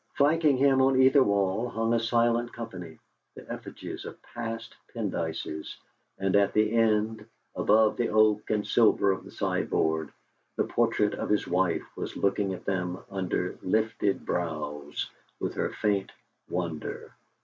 Flanking 0.17 0.57
him 0.57 0.81
on 0.81 0.99
either 0.99 1.21
wall 1.21 1.69
hung 1.69 1.93
a 1.93 1.99
silent 1.99 2.51
company, 2.51 2.97
the 3.35 3.47
effigies 3.53 4.03
of 4.03 4.19
past 4.23 4.75
Pendyces; 4.91 5.77
and 6.17 6.35
at 6.35 6.53
the 6.53 6.73
end, 6.73 7.23
above 7.55 7.97
the 7.97 8.09
oak 8.09 8.49
and 8.49 8.65
silver 8.65 9.11
of 9.11 9.23
the 9.23 9.29
sideboard, 9.29 10.11
the 10.57 10.63
portrait 10.63 11.13
of 11.13 11.29
his 11.29 11.47
wife 11.47 11.83
was 11.95 12.17
looking 12.17 12.51
at 12.55 12.65
them 12.65 12.97
under 13.11 13.59
lifted 13.61 14.25
brows, 14.25 15.07
with 15.39 15.53
her 15.53 15.69
faint 15.69 16.11
wonder. 16.49 17.11